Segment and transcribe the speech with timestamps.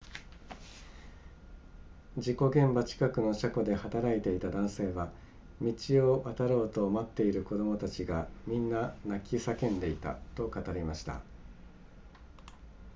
[2.17, 5.11] 事故現場近くの車庫で働いていた男性は、
[5.61, 5.71] 「道
[6.11, 11.21] を渡ろうと待っている子供たちがみんな泣き叫んでいた」と語りました